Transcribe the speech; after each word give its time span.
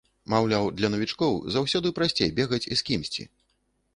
Маўляў, 0.33 0.69
для 0.77 0.89
навічкоў 0.93 1.33
заўсёды 1.57 1.93
прасцей 1.99 2.33
бегаць 2.39 2.61
з 2.65 2.79
кімсьці. 2.91 3.29